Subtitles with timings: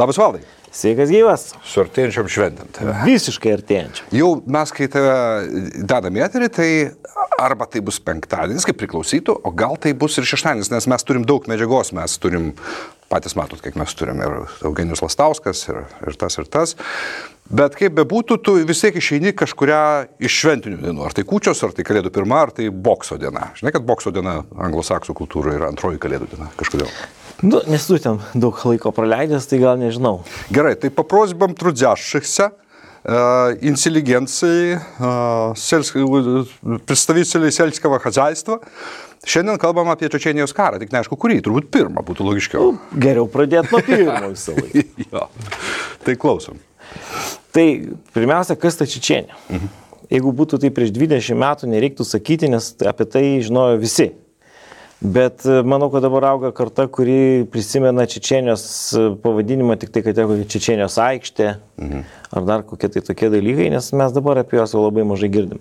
[0.00, 0.40] Labas valdai.
[0.72, 1.42] Sveikas gyvas.
[1.68, 2.94] Su artėjančiam šventėm tave.
[3.04, 4.06] Visiškai artėjančiam.
[4.16, 5.16] Jau mes, kai tave
[5.84, 6.68] dedame eterį, tai
[7.36, 11.26] arba tai bus penktadienis, kaip priklausytų, o gal tai bus ir šeštadienis, nes mes turim
[11.28, 12.54] daug medžiagos, mes turim,
[13.12, 16.72] patys matot, kiek mes turim ir Eugenijus Lastauskas, ir, ir tas, ir tas.
[17.52, 19.82] Bet kaip bebūtų, tu vis tiek išeini kažkuria
[20.24, 21.04] iš šventinių dienų.
[21.04, 23.50] Ar tai kūčios, ar tai kalėdų pirma, ar tai bokso diena.
[23.60, 26.48] Žinai, kad bokso diena anglosaksų kultūroje yra antroji kalėdų diena.
[26.56, 26.88] Kažkodėl.
[27.41, 30.23] Nu, nes tu ten daug laiko praleidęs, tai gal nežinau.
[30.51, 32.51] Gerai, tai paprosьбам трудящихся,
[33.03, 36.47] э, интеллигенции, э, сельск-
[36.85, 38.59] представителей сельского хозяйства.
[39.25, 42.77] Šiandien kalbam apie Čečenijos karą, tik neaišku, kurį, turbūt pirmą būtų logiškiau.
[42.97, 44.83] Geriau pradėti nuo pirmo visą laiką.
[45.11, 45.27] jo.
[46.05, 46.57] Tai klausom.
[47.51, 47.65] Tai
[48.13, 49.33] pirmiausia, kas ta Čečenė?
[49.49, 49.69] Mhm.
[50.09, 54.13] Jeigu būtų tai prieš 20 metų, nereiktų sakyti, nes apie tai žinojo visi.
[55.02, 60.14] Bet e, manau, kad dabar auga karta, kuri prisimena Čečenijos e, pavadinimą tik tai, kad
[60.14, 61.46] kokia Čečenijos aikštė
[61.82, 62.04] mhm.
[62.38, 65.58] ar dar kokie tai tokie dalykai, nes mes dabar apie juos jau labai mažai girdim.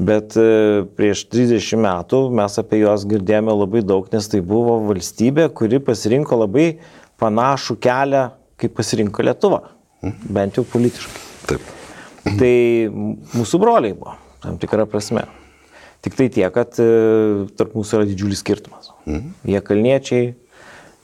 [0.00, 5.50] Bet e, prieš 30 metų mes apie juos girdėjome labai daug, nes tai buvo valstybė,
[5.52, 6.68] kuri pasirinko labai
[7.20, 8.22] panašų kelią,
[8.56, 9.66] kaip pasirinko Lietuva.
[10.00, 10.32] Mhm.
[10.38, 11.26] Bent jau politiškai.
[11.50, 11.74] Taip.
[12.24, 12.54] Tai
[13.36, 15.28] mūsų broliai buvo, tam tikrą prasme.
[16.04, 16.88] Tik tai tiek, kad e,
[17.58, 18.92] tarp mūsų yra didžiulis skirtumas.
[19.08, 19.32] Mhm.
[19.50, 20.26] Jie kalniečiai,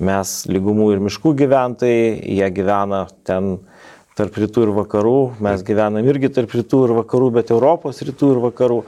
[0.05, 3.56] mes lygumų ir miškų gyventojai, jie gyvena ten
[4.14, 8.41] tarp rytų ir vakarų, mes gyvenam irgi tarp rytų ir vakarų, bet Europos rytų ir
[8.45, 8.78] vakarų.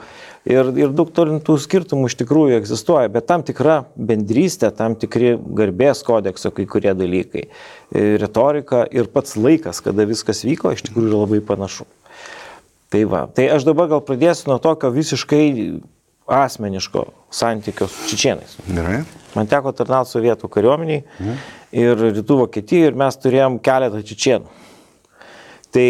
[0.47, 6.05] Ir, ir daug tų skirtumų iš tikrųjų egzistuoja, bet tam tikra bendrystė, tam tikri garbės
[6.07, 7.49] kodekso kai kurie dalykai,
[7.91, 11.83] e, retorika ir pats laikas, kada viskas vyko, iš tikrųjų yra labai panašu.
[12.87, 15.43] Tai va, tai aš dabar gal pradėsiu nuo tokio visiškai
[16.27, 18.57] asmeniško santykio su čičienais.
[18.67, 19.01] Gerai.
[19.35, 21.41] Man teko tarnauti sovietų kariuomeniai mhm.
[21.77, 24.65] ir rytų Vokietijoje ir mes turėjom keletą čičienų.
[25.77, 25.87] Tai,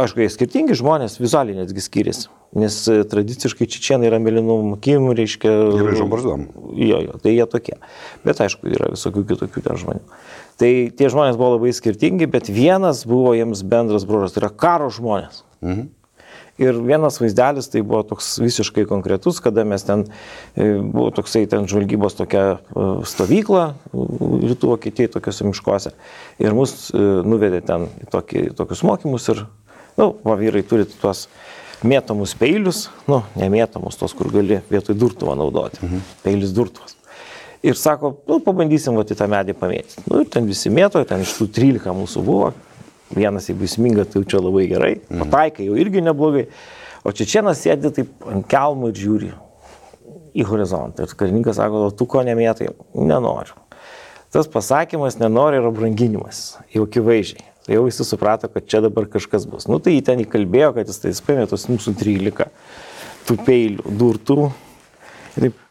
[0.00, 5.52] aišku, jie skirtingi žmonės, vizualiai netgi skiriasi, nes e, tradiciškai čičienai yra mėlynų mokymų, reiškia...
[5.76, 6.46] Ir žombarzdom.
[6.80, 7.76] Jo, jo, tai jie tokie.
[8.24, 10.00] Bet, aišku, yra visokių kitokių ten žmonių.
[10.62, 14.88] Tai tie žmonės buvo labai skirtingi, bet vienas buvo jiems bendras bruožas, tai yra karo
[14.94, 15.44] žmonės.
[15.60, 15.92] Mhm.
[16.62, 20.04] Ir vienas vaizdelis tai buvo toks visiškai konkretus, kada mes ten,
[20.54, 25.94] e, buvo toksai ten žvalgybos tokia e, stovykla, rytų Vokietijai tokiuose miškuose.
[26.38, 29.42] Ir mus e, nuvedė ten į tokį, tokius mokymus ir,
[29.96, 31.26] na, nu, va vyrai turi tuos
[31.82, 35.82] mėtomus peilius, nu, nemėtomus, tos, kur gali vietoj durtuvo naudoti.
[35.82, 36.04] Mhm.
[36.22, 36.94] Peilis durtuvas.
[37.64, 40.04] Ir sako, nu, pabandysim va į tą medį pamėtyti.
[40.06, 42.52] Nu, ir ten visi mėto, ten iš tų 13 mūsų buvo,
[43.12, 45.26] Vienas, jeigu įsminga, tai jau čia labai gerai, mhm.
[45.26, 46.46] pataikai jau irgi neblogai.
[47.04, 49.32] O Čečienas sėdi taip ant kelmų ir žiūri
[50.34, 51.04] į horizontą.
[51.04, 52.70] Ir karininkas sako, tu ko nemėtai?
[52.96, 53.58] Nenoriu.
[54.34, 57.44] Tas pasakymas nenori yra branginimas, jau akivaizdžiai.
[57.64, 59.68] Tai jau visi suprato, kad čia dabar kažkas bus.
[59.70, 62.48] Nu tai jį ten įkalbėjo, kad jis tai paėmė tos mūsų 13
[63.28, 64.50] tų peilių, durtų.
[65.36, 65.63] Ir taip